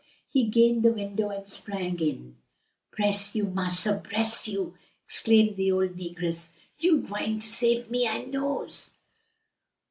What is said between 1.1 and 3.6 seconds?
and sprang in. "Bress you,